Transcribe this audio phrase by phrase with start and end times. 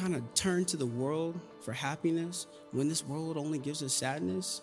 [0.00, 4.62] trying to turn to the world for happiness when this world only gives us sadness?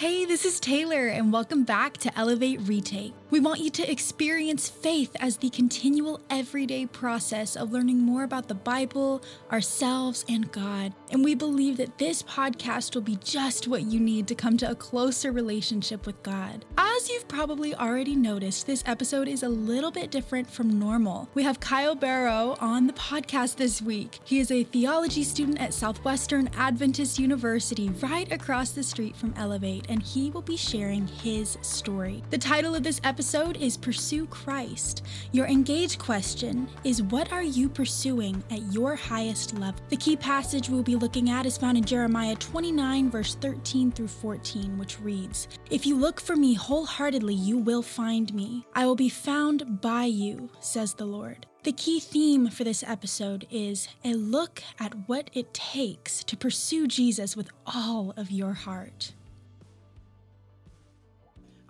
[0.00, 3.12] Hey, this is Taylor, and welcome back to Elevate Retake.
[3.28, 8.48] We want you to experience faith as the continual everyday process of learning more about
[8.48, 9.22] the Bible,
[9.52, 10.94] ourselves, and God.
[11.12, 14.70] And we believe that this podcast will be just what you need to come to
[14.70, 16.64] a closer relationship with God.
[16.78, 21.28] As you've probably already noticed, this episode is a little bit different from normal.
[21.34, 24.18] We have Kyle Barrow on the podcast this week.
[24.24, 29.89] He is a theology student at Southwestern Adventist University, right across the street from Elevate,
[29.90, 32.22] and he will be sharing his story.
[32.30, 35.02] The title of this episode is Pursue Christ.
[35.32, 39.80] Your engaged question is What are you pursuing at your highest level?
[39.90, 44.08] The key passage we'll be looking at is found in Jeremiah 29, verse 13 through
[44.08, 48.64] 14, which reads If you look for me wholeheartedly, you will find me.
[48.74, 51.46] I will be found by you, says the Lord.
[51.62, 56.86] The key theme for this episode is a look at what it takes to pursue
[56.86, 59.12] Jesus with all of your heart.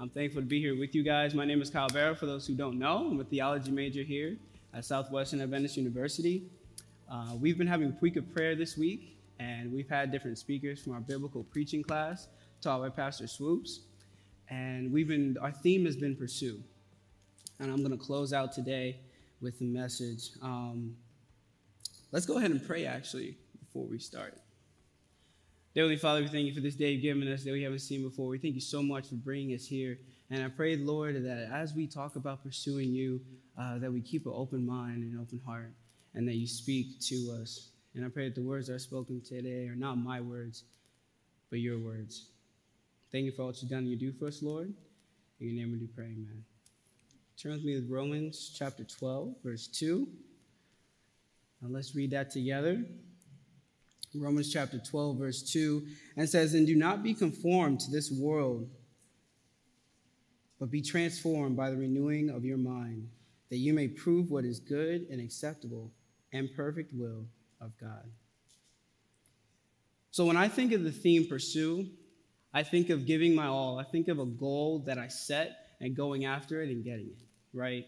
[0.00, 1.34] I'm thankful to be here with you guys.
[1.34, 2.14] My name is Kyle Barrow.
[2.14, 4.38] For those who don't know, I'm a theology major here
[4.72, 6.44] at Southwestern Adventist University.
[7.06, 10.80] Uh, we've been having a week of prayer this week, and we've had different speakers
[10.80, 12.28] from our biblical preaching class,
[12.62, 13.80] taught by Pastor Swoops.
[14.48, 16.62] And we've been, our theme has been pursue.
[17.58, 19.00] And I'm going to close out today
[19.42, 20.30] with the message.
[20.40, 20.96] Um,
[22.10, 24.38] let's go ahead and pray, actually, before we start.
[25.76, 28.02] Heavenly Father, we thank you for this day you've given us that we haven't seen
[28.02, 28.26] before.
[28.26, 29.98] We thank you so much for bringing us here.
[30.28, 33.20] And I pray, Lord, that as we talk about pursuing you,
[33.56, 35.70] uh, that we keep an open mind and open heart,
[36.14, 37.70] and that you speak to us.
[37.94, 40.64] And I pray that the words that are spoken today are not my words,
[41.50, 42.30] but your words.
[43.12, 44.72] Thank you for all that you've done and you do for us, Lord.
[45.38, 46.44] In your name we do pray, amen.
[47.41, 50.08] Turn with me to Romans chapter 12, verse 2.
[51.62, 52.84] Now let's read that together.
[54.15, 58.69] Romans chapter 12, verse 2, and says, And do not be conformed to this world,
[60.59, 63.09] but be transformed by the renewing of your mind,
[63.50, 65.93] that you may prove what is good and acceptable
[66.32, 67.26] and perfect will
[67.60, 68.10] of God.
[70.10, 71.88] So when I think of the theme pursue,
[72.53, 73.78] I think of giving my all.
[73.78, 77.26] I think of a goal that I set and going after it and getting it,
[77.53, 77.84] right?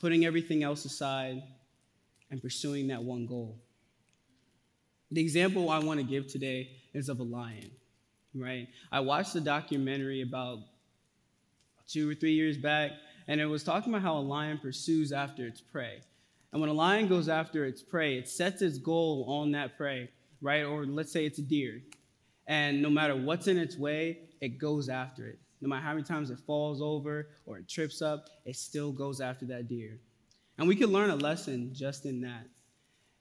[0.00, 1.42] Putting everything else aside
[2.30, 3.60] and pursuing that one goal.
[5.14, 7.70] The example I want to give today is of a lion,
[8.34, 8.66] right?
[8.90, 10.58] I watched a documentary about
[11.86, 12.90] two or three years back,
[13.28, 16.00] and it was talking about how a lion pursues after its prey.
[16.50, 20.10] And when a lion goes after its prey, it sets its goal on that prey,
[20.40, 20.64] right?
[20.64, 21.80] Or let's say it's a deer.
[22.48, 25.38] And no matter what's in its way, it goes after it.
[25.60, 29.20] No matter how many times it falls over or it trips up, it still goes
[29.20, 29.96] after that deer.
[30.58, 32.48] And we can learn a lesson just in that.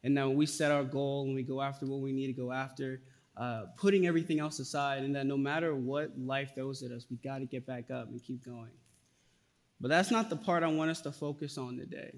[0.04, 2.52] And now we set our goal and we go after what we need to go
[2.52, 3.02] after,
[3.38, 7.18] uh, putting everything else aside, and that no matter what life throws at us, we
[7.18, 8.72] got to get back up and keep going.
[9.80, 12.14] But that's not the part I want us to focus on today.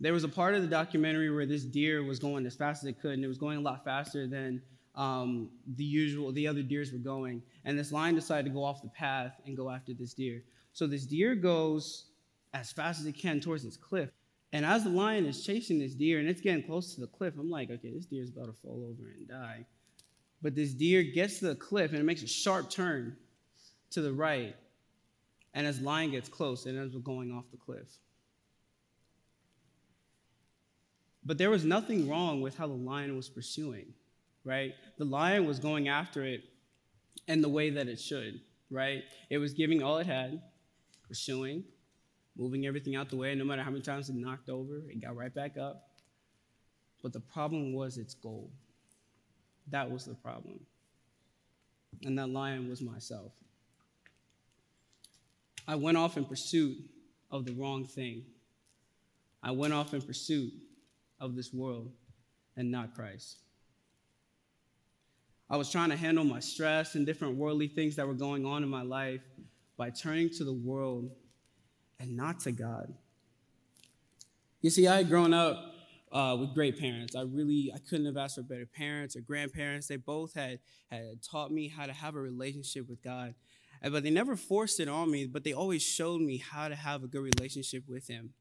[0.00, 2.88] There was a part of the documentary where this deer was going as fast as
[2.88, 4.62] it could, and it was going a lot faster than
[4.94, 7.42] um, the usual, the other deers were going.
[7.64, 10.42] And this lion decided to go off the path and go after this deer.
[10.72, 12.06] So this deer goes
[12.54, 14.10] as fast as it can towards this cliff.
[14.52, 17.34] And as the lion is chasing this deer and it's getting close to the cliff,
[17.38, 19.64] I'm like, okay, this deer is about to fall over and die.
[20.42, 23.16] But this deer gets to the cliff and it makes a sharp turn
[23.90, 24.56] to the right.
[25.54, 27.86] And as lion gets close, it ends up going off the cliff.
[31.24, 33.92] But there was nothing wrong with how the lion was pursuing,
[34.44, 34.74] right?
[34.98, 36.42] The lion was going after it
[37.28, 38.40] in the way that it should,
[38.70, 39.02] right?
[39.28, 40.40] It was giving all it had,
[41.06, 41.64] pursuing,
[42.40, 43.34] moving everything out the way.
[43.34, 45.90] No matter how many times it knocked over, it got right back up.
[47.02, 48.50] But the problem was its goal.
[49.68, 50.58] That was the problem.
[52.02, 53.32] And that lion was myself.
[55.68, 56.78] I went off in pursuit
[57.30, 58.24] of the wrong thing.
[59.42, 60.52] I went off in pursuit
[61.20, 61.92] of this world
[62.56, 63.36] and not Christ.
[65.50, 68.62] I was trying to handle my stress and different worldly things that were going on
[68.62, 69.22] in my life
[69.76, 71.10] by turning to the world
[72.00, 72.92] and not to God.
[74.62, 75.74] You see, I had grown up
[76.10, 77.14] uh, with great parents.
[77.14, 79.86] I really I couldn't have asked for better parents or grandparents.
[79.86, 80.58] They both had
[80.90, 83.34] had taught me how to have a relationship with God,
[83.82, 85.26] but they never forced it on me.
[85.26, 88.34] But they always showed me how to have a good relationship with Him.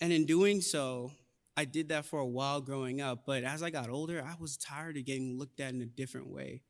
[0.00, 1.12] And in doing so,
[1.56, 3.24] I did that for a while growing up.
[3.26, 6.28] But as I got older, I was tired of getting looked at in a different
[6.28, 6.62] way.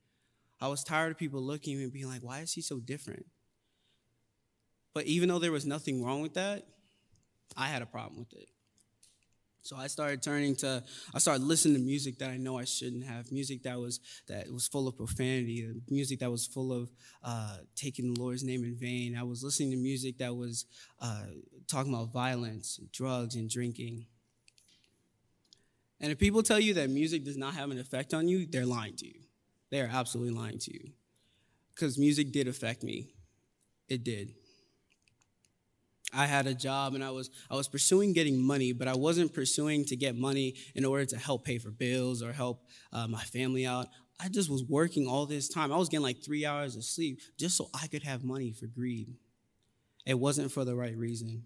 [0.61, 2.79] I was tired of people looking at me and being like, "Why is he so
[2.79, 3.25] different?"
[4.93, 6.65] But even though there was nothing wrong with that,
[7.55, 8.49] I had a problem with it.
[9.61, 10.83] So I started turning to,
[11.13, 14.51] I started listening to music that I know I shouldn't have, music that was that
[14.51, 16.89] was full of profanity, music that was full of
[17.23, 19.17] uh, taking the Lord's name in vain.
[19.17, 20.65] I was listening to music that was
[21.01, 21.23] uh,
[21.67, 24.05] talking about violence, drugs, and drinking.
[26.01, 28.65] And if people tell you that music does not have an effect on you, they're
[28.65, 29.19] lying to you.
[29.69, 30.91] They are absolutely lying to you.
[31.75, 33.13] Because music did affect me.
[33.89, 34.33] It did.
[36.13, 39.33] I had a job and I was I was pursuing getting money, but I wasn't
[39.33, 43.23] pursuing to get money in order to help pay for bills or help uh, my
[43.23, 43.87] family out.
[44.19, 45.71] I just was working all this time.
[45.71, 48.67] I was getting like three hours of sleep just so I could have money for
[48.67, 49.13] greed.
[50.05, 51.43] It wasn't for the right reason.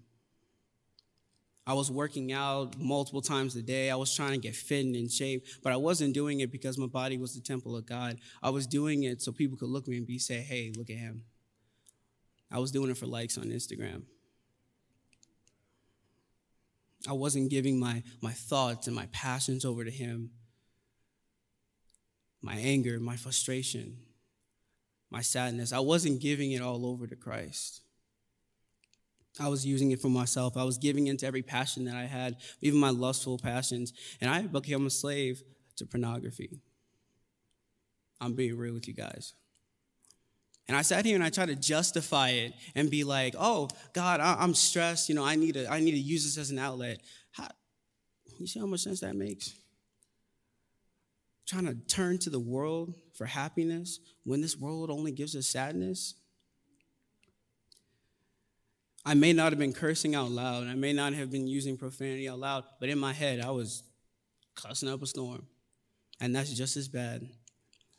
[1.66, 3.89] I was working out multiple times a day.
[3.89, 6.77] I was trying to get fit and in shape, but I wasn't doing it because
[6.77, 8.18] my body was the temple of God.
[8.42, 10.89] I was doing it so people could look at me and be say, "Hey, look
[10.89, 11.24] at him."
[12.51, 14.04] I was doing it for likes on Instagram.
[17.07, 20.31] I wasn't giving my, my thoughts and my passions over to Him.
[22.41, 23.97] My anger, my frustration,
[25.09, 25.71] my sadness.
[25.71, 27.81] I wasn't giving it all over to Christ.
[29.39, 30.57] I was using it for myself.
[30.57, 33.94] I was giving into every passion that I had, even my lustful passions.
[34.21, 35.41] And I became a slave
[35.77, 36.59] to pornography.
[38.21, 39.33] I'm being real with you guys.
[40.68, 44.19] And I sat here and I tried to justify it and be like, "Oh God,
[44.21, 45.10] I, am stressed.
[45.10, 47.01] You know, I need to I need to use this as an outlet."
[47.31, 47.50] How,
[48.39, 49.54] you see how much sense that makes?
[51.45, 56.15] Trying to turn to the world for happiness when this world only gives us sadness.
[59.06, 60.68] I may not have been cursing out loud.
[60.68, 63.83] I may not have been using profanity out loud, but in my head, I was
[64.56, 65.45] cussing up a storm.
[66.21, 67.27] And that's just as bad.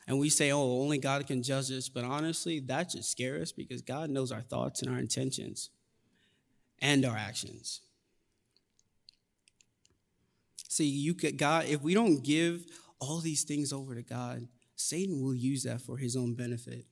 [0.06, 1.88] And we say, oh, only God can judge us.
[1.88, 5.70] But honestly, that just scares us because God knows our thoughts and our intentions
[6.80, 7.80] and our actions.
[10.68, 12.66] See, you could, God, if we don't give
[12.98, 16.84] all these things over to God, Satan will use that for his own benefit.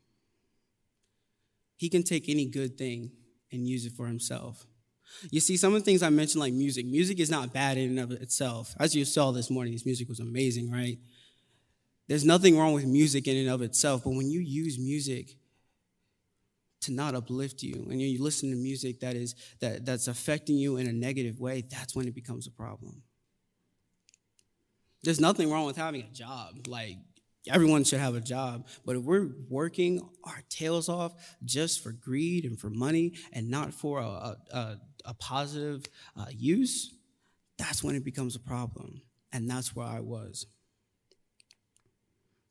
[1.76, 3.10] He can take any good thing
[3.50, 4.64] and use it for himself.
[5.30, 7.98] You see, some of the things I mentioned, like music, music is not bad in
[7.98, 8.74] and of itself.
[8.78, 10.98] As you saw this morning, this music was amazing, right?
[12.12, 15.34] There's nothing wrong with music in and of itself, but when you use music
[16.82, 20.76] to not uplift you and you listen to music that is that, that's affecting you
[20.76, 23.02] in a negative way, that's when it becomes a problem.
[25.02, 26.66] There's nothing wrong with having a job.
[26.66, 26.98] Like
[27.48, 31.14] everyone should have a job, but if we're working our tails off
[31.46, 34.76] just for greed and for money and not for a, a,
[35.06, 36.92] a positive uh, use,
[37.56, 39.00] that's when it becomes a problem.
[39.32, 40.44] And that's where I was.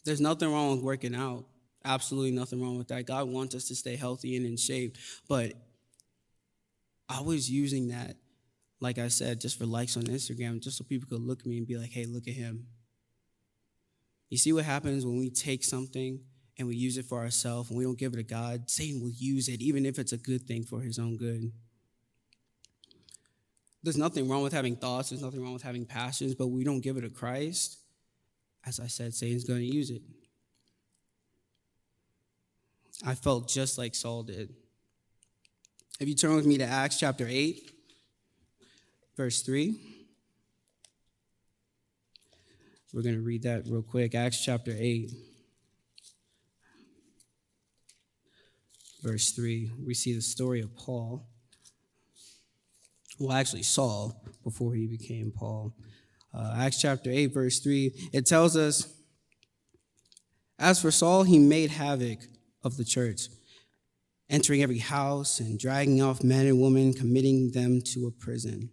[0.03, 1.45] There's nothing wrong with working out.
[1.83, 3.05] Absolutely nothing wrong with that.
[3.05, 4.97] God wants us to stay healthy and in shape.
[5.27, 5.53] But
[7.09, 8.17] I was using that,
[8.79, 11.57] like I said, just for likes on Instagram, just so people could look at me
[11.57, 12.67] and be like, hey, look at him.
[14.29, 16.21] You see what happens when we take something
[16.57, 18.69] and we use it for ourselves and we don't give it to God?
[18.69, 21.51] Satan will use it, even if it's a good thing for his own good.
[23.83, 26.81] There's nothing wrong with having thoughts, there's nothing wrong with having passions, but we don't
[26.81, 27.80] give it to Christ
[28.65, 30.01] as I said, Satan's going to use it.
[33.05, 34.53] I felt just like Saul did.
[35.99, 37.71] If you turn with me to Acts chapter 8,
[39.15, 39.75] verse 3.
[42.93, 44.15] We're going to read that real quick.
[44.15, 45.11] Acts chapter 8,
[49.01, 49.71] verse 3.
[49.85, 51.27] We see the story of Paul.
[53.19, 55.73] Well, actually, Saul before he became Paul
[56.33, 58.93] uh, Acts chapter 8, verse 3, it tells us,
[60.57, 62.19] As for Saul, he made havoc
[62.63, 63.23] of the church,
[64.29, 68.69] entering every house and dragging off men and women, committing them to a prison.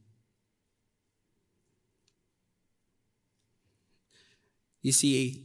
[4.82, 5.44] You see,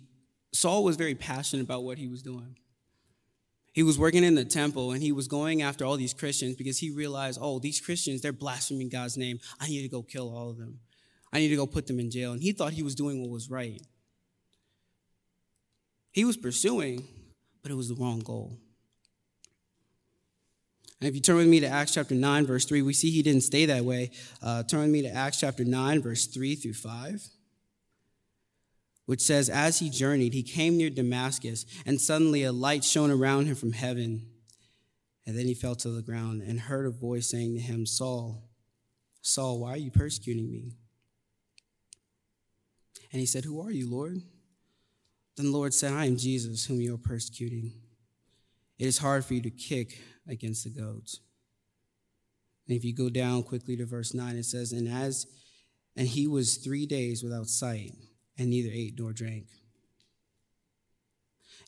[0.53, 2.55] Saul was very passionate about what he was doing.
[3.73, 6.77] He was working in the temple and he was going after all these Christians because
[6.77, 9.39] he realized, oh, these Christians, they're blaspheming God's name.
[9.59, 10.79] I need to go kill all of them.
[11.33, 12.31] I need to go put them in jail.
[12.31, 13.81] And he thought he was doing what was right.
[16.11, 17.07] He was pursuing,
[17.63, 18.55] but it was the wrong goal.
[21.01, 23.23] And if you turn with me to Acts chapter 9, verse 3, we see he
[23.23, 24.11] didn't stay that way.
[24.43, 27.27] Uh, turn with me to Acts chapter 9, verse 3 through 5,
[29.07, 33.47] which says, As he journeyed, he came near Damascus, and suddenly a light shone around
[33.47, 34.27] him from heaven.
[35.25, 38.43] And then he fell to the ground and heard a voice saying to him, Saul,
[39.21, 40.73] Saul, why are you persecuting me?
[43.13, 44.21] And he said, Who are you, Lord?
[45.37, 47.71] Then the Lord said, I am Jesus, whom you are persecuting.
[48.77, 51.21] It is hard for you to kick against the goads.
[52.67, 55.27] And if you go down quickly to verse 9, it says, And as
[55.95, 57.93] And he was three days without sight
[58.37, 59.45] and neither ate nor drank.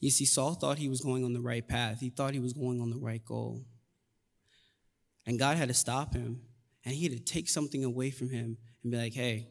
[0.02, 2.54] You see, Saul thought he was going on the right path, he thought he was
[2.54, 3.66] going on the right goal.
[5.28, 6.42] And God had to stop him,
[6.84, 9.48] and he had to take something away from him and be like, hey,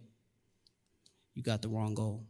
[1.35, 2.25] you got the wrong goal.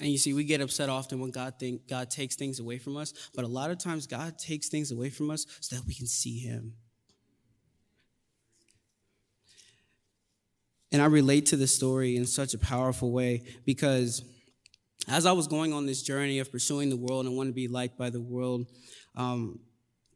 [0.00, 2.96] And you see, we get upset often when God think God takes things away from
[2.96, 5.94] us, but a lot of times God takes things away from us so that we
[5.94, 6.74] can see Him.
[10.92, 14.24] And I relate to this story in such a powerful way because
[15.08, 17.68] as I was going on this journey of pursuing the world and wanting to be
[17.68, 18.66] liked by the world,
[19.14, 19.60] um,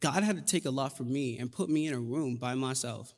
[0.00, 2.54] God had to take a lot from me and put me in a room by
[2.54, 3.14] myself.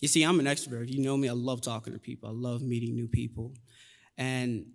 [0.00, 0.88] You see, I'm an extrovert.
[0.88, 3.54] You know me, I love talking to people, I love meeting new people.
[4.18, 4.66] And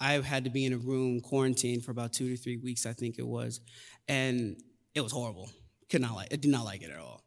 [0.00, 2.92] I had to be in a room quarantined for about two to three weeks, I
[2.92, 3.60] think it was.
[4.08, 4.56] And
[4.94, 5.48] it was horrible.
[5.90, 7.22] Could not like I did not like it at all.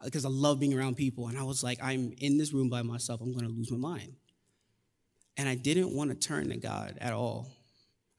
[0.00, 1.28] Uh, because I love being around people.
[1.28, 4.14] And I was like, I'm in this room by myself, I'm gonna lose my mind.
[5.36, 7.50] And I didn't want to turn to God at all.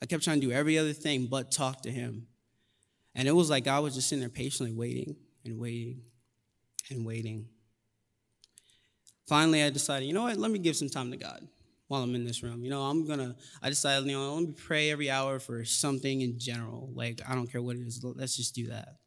[0.01, 2.27] I kept trying to do every other thing but talk to him.
[3.15, 5.15] And it was like I was just sitting there patiently waiting
[5.45, 6.01] and waiting
[6.91, 7.47] and waiting.
[9.27, 11.47] Finally, I decided, you know what, let me give some time to God
[11.87, 12.63] while I'm in this room.
[12.63, 16.21] You know, I'm gonna, I decided, you know, let me pray every hour for something
[16.21, 16.89] in general.
[16.93, 18.97] Like, I don't care what it is, let's just do that.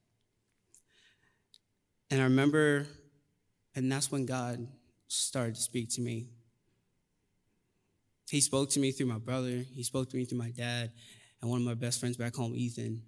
[2.11, 2.87] And I remember,
[3.75, 4.67] and that's when God
[5.09, 6.27] started to speak to me.
[8.29, 10.91] He spoke to me through my brother, he spoke to me through my dad,
[11.41, 13.03] and one of my best friends back home, Ethan.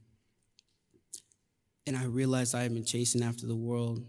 [1.87, 4.05] And I realized I had been chasing after the world.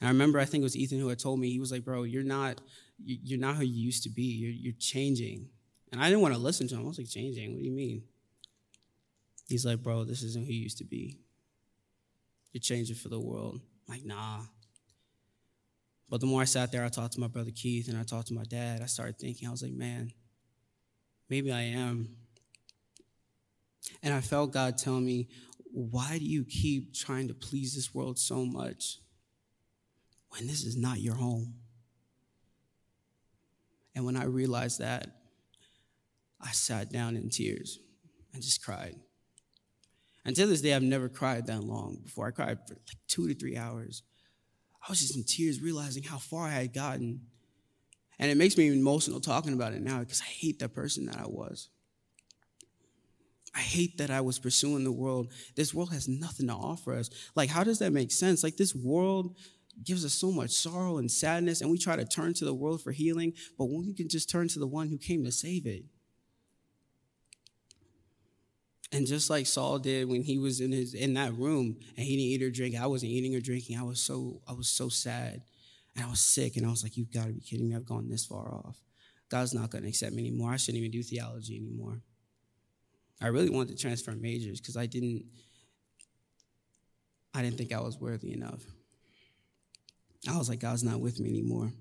[0.00, 1.84] And I remember, I think it was Ethan who had told me, he was like,
[1.84, 2.60] bro, you're not
[3.04, 4.24] you're not who you used to be.
[4.24, 5.48] You're, you're changing.
[5.92, 6.84] And I didn't want to listen to him.
[6.84, 7.52] I was like, changing?
[7.52, 8.02] What do you mean?
[9.48, 11.18] He's like, bro, this isn't who you used to be.
[12.52, 13.60] You're changing for the world.
[13.88, 14.40] I'm like, nah.
[16.10, 18.28] But the more I sat there, I talked to my brother Keith and I talked
[18.28, 18.82] to my dad.
[18.82, 20.10] I started thinking, I was like, man,
[21.28, 22.16] maybe I am.
[24.02, 25.28] And I felt God tell me,
[25.70, 28.98] why do you keep trying to please this world so much
[30.30, 31.54] when this is not your home?
[33.94, 35.08] And when I realized that,
[36.40, 37.78] I sat down in tears
[38.32, 38.94] and just cried.
[40.24, 42.28] And to this day, I've never cried that long before.
[42.28, 44.02] I cried for like two to three hours.
[44.86, 47.22] I was just in tears, realizing how far I had gotten.
[48.18, 51.18] And it makes me emotional talking about it now because I hate that person that
[51.18, 51.70] I was.
[53.54, 55.32] I hate that I was pursuing the world.
[55.56, 57.10] This world has nothing to offer us.
[57.34, 58.44] Like, how does that make sense?
[58.44, 59.36] Like, this world
[59.84, 62.82] gives us so much sorrow and sadness, and we try to turn to the world
[62.82, 65.66] for healing, but when we can just turn to the one who came to save
[65.66, 65.84] it.
[68.90, 72.16] And just like Saul did when he was in his in that room and he
[72.16, 73.78] didn't eat or drink, I wasn't eating or drinking.
[73.78, 75.42] I was so I was so sad.
[75.94, 77.74] And I was sick, and I was like, You've got to be kidding me.
[77.74, 78.78] I've gone this far off.
[79.28, 80.52] God's not gonna accept me anymore.
[80.52, 82.00] I shouldn't even do theology anymore.
[83.20, 85.24] I really wanted to transfer majors because I didn't
[87.34, 88.64] I didn't think I was worthy enough.
[90.26, 91.72] I was like, God's not with me anymore.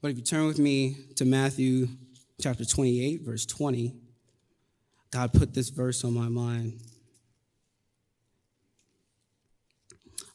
[0.00, 1.88] But if you turn with me to Matthew
[2.40, 3.94] chapter 28, verse 20,
[5.10, 6.80] God put this verse on my mind.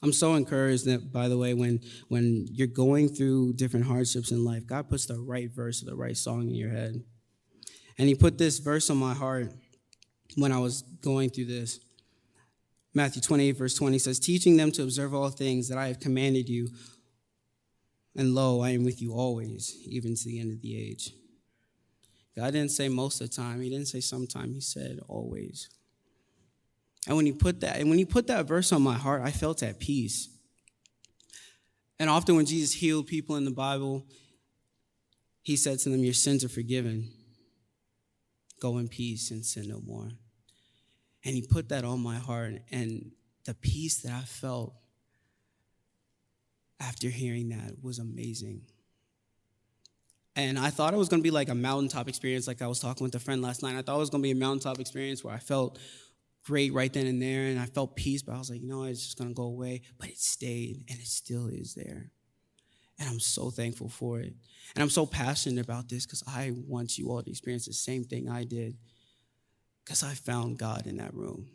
[0.04, 4.46] I'm so encouraged that, by the way, when, when you're going through different hardships in
[4.46, 7.02] life, God puts the right verse or the right song in your head.
[7.98, 9.52] And He put this verse on my heart
[10.36, 11.80] when I was going through this.
[12.96, 16.48] Matthew 28, verse 20 says, Teaching them to observe all things that I have commanded
[16.48, 16.70] you.
[18.16, 21.12] And lo, I am with you always, even to the end of the age.
[22.38, 25.70] God didn't say most of the time, He didn't say sometime, He said always.
[27.06, 29.32] And when He put that, and when He put that verse on my heart, I
[29.32, 30.30] felt at peace.
[32.00, 34.06] And often when Jesus healed people in the Bible,
[35.44, 37.12] He said to them, Your sins are forgiven.
[38.62, 40.12] Go in peace and sin no more.
[41.26, 42.62] And he put that on my heart.
[42.72, 43.12] And
[43.46, 44.76] the peace that I felt
[46.80, 48.62] after hearing that was amazing.
[50.36, 53.06] And I thought it was to be like a mountaintop experience, like I was talking
[53.06, 53.76] with a friend last night.
[53.76, 55.80] I thought it was to be a mountaintop experience where I felt
[56.44, 58.84] great right then and there and I felt peace, but I was like, you know,
[58.84, 59.82] it's just to go away.
[59.98, 62.12] But it stayed and it still is there.
[63.00, 64.34] And I'm so thankful for it.
[64.76, 68.04] And I'm so passionate about this because I want you all to experience the same
[68.04, 68.78] thing I did.
[69.86, 71.48] Because I found God in that room.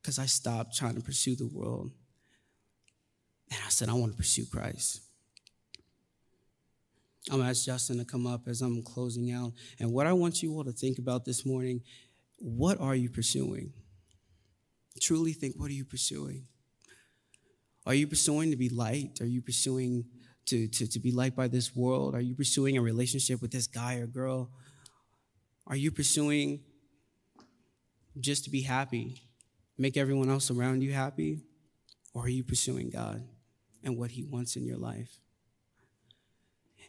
[0.00, 1.90] Because I stopped trying to pursue the world.
[3.50, 5.00] And I said, I want to pursue Christ.
[7.28, 9.52] I'm going to ask Justin to come up as I'm closing out.
[9.78, 11.82] And what I want you all to think about this morning
[12.42, 13.74] what are you pursuing?
[14.98, 16.46] Truly think, what are you pursuing?
[17.84, 19.20] Are you pursuing to be light?
[19.20, 20.06] Are you pursuing
[20.46, 22.14] to, to, to be liked by this world?
[22.14, 24.50] Are you pursuing a relationship with this guy or girl?
[25.66, 26.60] Are you pursuing
[28.18, 29.22] just to be happy,
[29.78, 31.40] make everyone else around you happy?
[32.14, 33.22] Or are you pursuing God
[33.84, 35.20] and what He wants in your life?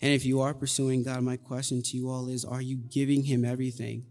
[0.02, 3.24] And if you are pursuing God, my question to you all is Are you giving
[3.24, 4.06] Him everything?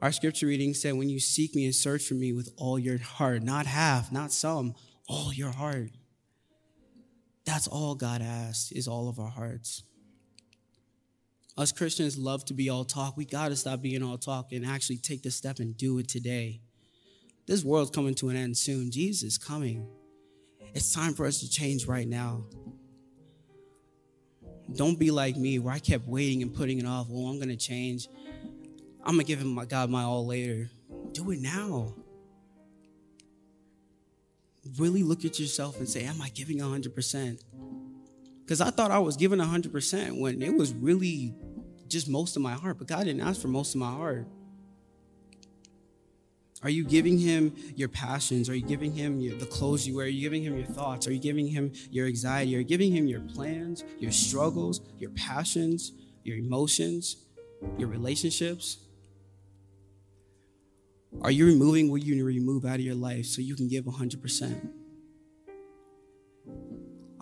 [0.00, 2.98] Our scripture reading said, When you seek me and search for me with all your
[2.98, 4.74] heart, not half, not some,
[5.08, 5.90] all your heart.
[7.44, 9.82] That's all God asks, is all of our hearts.
[11.56, 13.16] Us Christians love to be all talk.
[13.16, 16.08] We got to stop being all talk and actually take the step and do it
[16.08, 16.60] today.
[17.46, 18.90] This world's coming to an end soon.
[18.90, 19.86] Jesus is coming.
[20.74, 22.44] It's time for us to change right now.
[24.74, 27.06] Don't be like me, where I kept waiting and putting it off.
[27.08, 28.08] Well, I'm going to change.
[29.04, 30.70] I'm going to give him my God my all later.
[31.12, 31.94] Do it now.
[34.78, 37.44] Really look at yourself and say, Am I giving 100%?
[38.40, 41.34] Because I thought I was giving 100% when it was really
[41.94, 44.26] just most of my heart, but God didn't ask for most of my heart.
[46.62, 48.48] Are you giving him your passions?
[48.48, 50.06] Are you giving him your, the clothes you wear?
[50.06, 51.06] Are you giving him your thoughts?
[51.06, 52.56] Are you giving him your anxiety?
[52.56, 57.16] Are you giving him your plans, your struggles, your passions, your emotions,
[57.78, 58.78] your relationships?
[61.20, 63.68] Are you removing what you need to remove out of your life so you can
[63.68, 64.83] give 100%?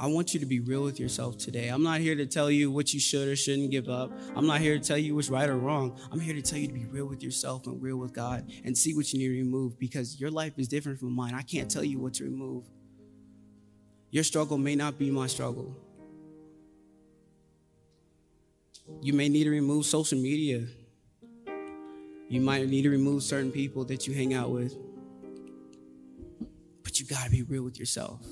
[0.03, 1.69] I want you to be real with yourself today.
[1.69, 4.11] I'm not here to tell you what you should or shouldn't give up.
[4.35, 5.97] I'm not here to tell you what's right or wrong.
[6.11, 8.77] I'm here to tell you to be real with yourself and real with God and
[8.77, 11.35] see what you need to remove because your life is different from mine.
[11.35, 12.65] I can't tell you what to remove.
[14.11, 15.77] Your struggle may not be my struggle.
[19.01, 20.67] You may need to remove social media.
[22.29, 24.77] You might need to remove certain people that you hang out with.
[26.83, 28.27] But you got to be real with yourself.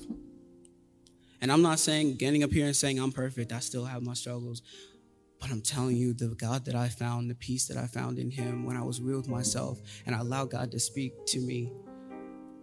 [1.41, 3.51] And I'm not saying getting up here and saying I'm perfect.
[3.51, 4.61] I still have my struggles.
[5.39, 8.29] But I'm telling you, the God that I found, the peace that I found in
[8.29, 11.71] Him when I was real with myself and I allowed God to speak to me,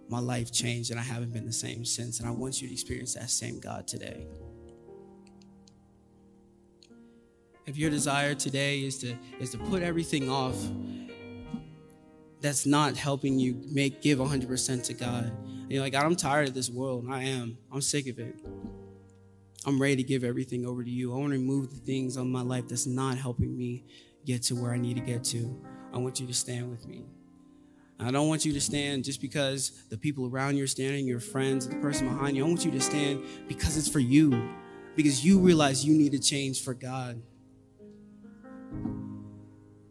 [0.09, 2.21] my life changed and I haven't been the same since.
[2.21, 4.27] And I want you to experience that same God today.
[7.67, 10.57] If your desire today is to is to put everything off
[12.41, 15.33] that's not helping you make give 100% to God.
[15.69, 17.07] You're like, God, I'm tired of this world.
[17.11, 17.59] I am.
[17.73, 18.37] I'm sick of it.
[19.67, 21.13] I'm ready to give everything over to you.
[21.13, 23.85] I want to remove the things on my life that's not helping me
[24.25, 25.61] get to where I need to get to.
[25.93, 27.07] I want you to stand with me.
[28.01, 31.19] I don't want you to stand just because the people around you are standing, your
[31.19, 32.45] friends, the person behind you.
[32.45, 34.51] I want you to stand because it's for you,
[34.95, 37.21] because you realize you need to change for God.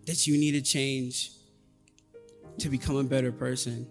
[0.06, 1.32] That you need to change
[2.60, 3.88] to become a better person.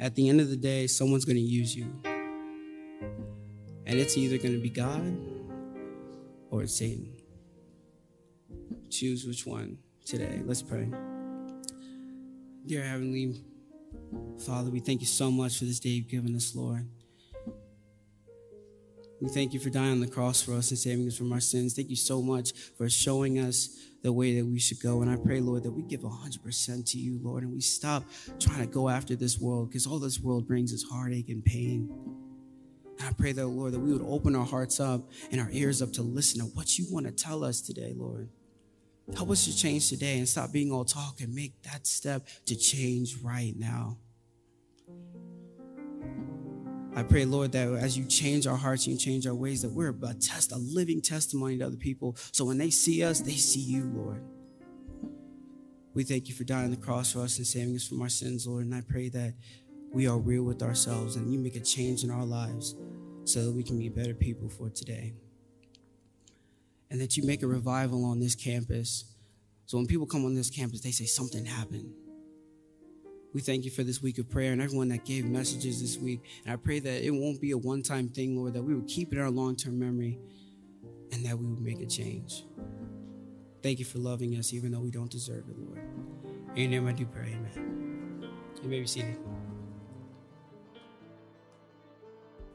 [0.00, 2.02] At the end of the day, someone's going to use you.
[3.92, 5.14] And it's either going to be God
[6.50, 7.12] or it's Satan.
[8.88, 9.76] Choose which one
[10.06, 10.40] today.
[10.46, 10.88] Let's pray.
[12.64, 13.34] Dear Heavenly
[14.46, 16.88] Father, we thank you so much for this day you've given us, Lord.
[19.20, 21.40] We thank you for dying on the cross for us and saving us from our
[21.40, 21.74] sins.
[21.74, 25.02] Thank you so much for showing us the way that we should go.
[25.02, 28.04] And I pray, Lord, that we give 100% to you, Lord, and we stop
[28.40, 32.21] trying to go after this world because all this world brings is heartache and pain.
[32.98, 35.82] And I pray that, Lord, that we would open our hearts up and our ears
[35.82, 38.28] up to listen to what you want to tell us today, Lord.
[39.16, 42.56] Help us to change today and stop being all talk and make that step to
[42.56, 43.98] change right now.
[46.94, 49.88] I pray, Lord, that as you change our hearts, you change our ways, that we're
[49.90, 52.16] a test, a living testimony to other people.
[52.32, 54.22] So when they see us, they see you, Lord.
[55.94, 58.08] We thank you for dying on the cross for us and saving us from our
[58.08, 58.66] sins, Lord.
[58.66, 59.34] And I pray that
[59.92, 62.74] we are real with ourselves and you make a change in our lives
[63.24, 65.12] so that we can be better people for today.
[66.90, 69.04] And that you make a revival on this campus.
[69.66, 71.92] So when people come on this campus, they say something happened.
[73.34, 76.20] We thank you for this week of prayer and everyone that gave messages this week.
[76.44, 78.88] And I pray that it won't be a one time thing, Lord, that we would
[78.88, 80.18] keep it in our long term memory
[81.12, 82.44] and that we would make a change.
[83.62, 85.80] Thank you for loving us even though we don't deserve it, Lord.
[86.56, 88.28] In your name I do pray, amen.
[88.62, 89.16] You may be seated.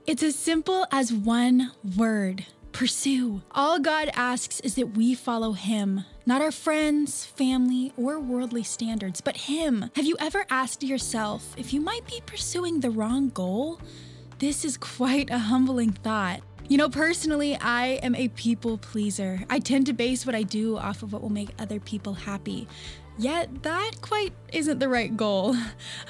[0.08, 3.41] It's as simple as one word pursue.
[3.52, 9.20] All God asks is that we follow Him, not our friends, family, or worldly standards,
[9.20, 9.91] but Him.
[9.98, 13.82] Have you ever asked yourself if you might be pursuing the wrong goal?
[14.39, 16.39] This is quite a humbling thought.
[16.70, 19.41] You know, personally, I am a people pleaser.
[19.50, 22.65] I tend to base what I do off of what will make other people happy.
[23.19, 25.56] Yet, that quite isn't the right goal.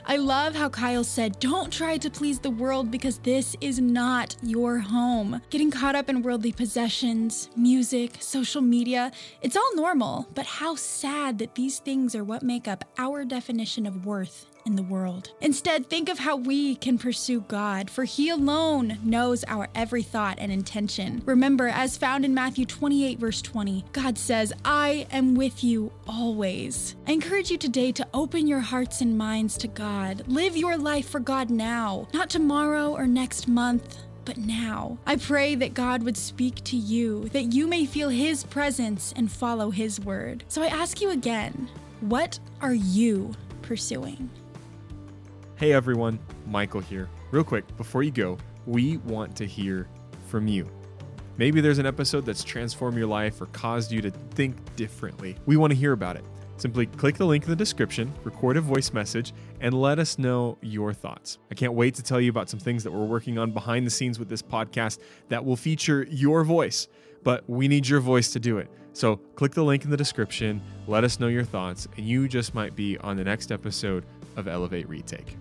[0.05, 4.35] I love how Kyle said, Don't try to please the world because this is not
[4.43, 5.41] your home.
[5.49, 11.37] Getting caught up in worldly possessions, music, social media, it's all normal, but how sad
[11.37, 15.32] that these things are what make up our definition of worth in the world.
[15.41, 20.38] Instead, think of how we can pursue God, for He alone knows our every thought
[20.39, 21.23] and intention.
[21.25, 26.95] Remember, as found in Matthew 28, verse 20, God says, I am with you always.
[27.08, 30.23] I encourage you today to open your hearts and minds to God.
[30.27, 34.97] Live your life for God now, not tomorrow or next month but now.
[35.06, 39.32] I pray that God would speak to you, that you may feel His presence and
[39.32, 40.43] follow His word.
[40.49, 41.69] So I ask you again
[42.01, 44.30] what are you pursuing?
[45.57, 47.09] Hey everyone, Michael here.
[47.31, 49.87] Real quick, before you go, we want to hear
[50.27, 50.69] from you.
[51.37, 55.35] Maybe there's an episode that's transformed your life or caused you to think differently.
[55.47, 56.23] We want to hear about it.
[56.57, 60.59] Simply click the link in the description, record a voice message, and let us know
[60.61, 61.39] your thoughts.
[61.49, 63.91] I can't wait to tell you about some things that we're working on behind the
[63.91, 66.87] scenes with this podcast that will feature your voice,
[67.23, 68.69] but we need your voice to do it.
[68.93, 72.53] So click the link in the description, let us know your thoughts, and you just
[72.53, 75.35] might be on the next episode of Elevate Retake.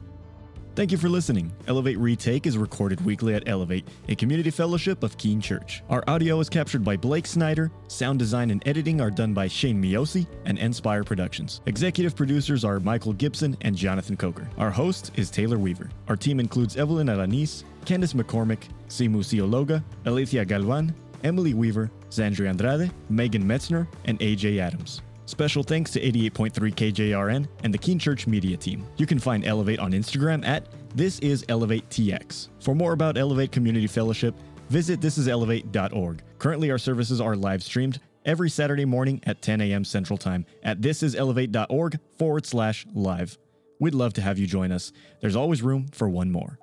[0.76, 1.50] Thank you for listening.
[1.68, 5.82] Elevate Retake is recorded weekly at Elevate, a community fellowship of Keene Church.
[5.88, 9.82] Our audio is captured by Blake Snyder, sound design and editing are done by Shane
[9.82, 11.62] Miosi and Inspire Productions.
[11.64, 14.46] Executive producers are Michael Gibson and Jonathan Coker.
[14.58, 15.88] Our host is Taylor Weaver.
[16.08, 22.90] Our team includes Evelyn Alanis, Candice McCormick, Simu Siologa, Alicia Galvan, Emily Weaver, Zandri Andrade,
[23.08, 25.00] Megan Metzner, and AJ Adams.
[25.26, 28.86] Special thanks to 88.3 KJRN and the Keene Church Media Team.
[28.96, 32.48] You can find Elevate on Instagram at This Is Elevate TX.
[32.60, 34.34] For more about Elevate Community Fellowship,
[34.70, 36.22] visit thisiselevate.org.
[36.38, 39.84] Currently, our services are live streamed every Saturday morning at 10 a.m.
[39.84, 43.36] Central Time at thisiselevate.org forward slash live.
[43.80, 44.92] We'd love to have you join us.
[45.20, 46.58] There's always room for one more.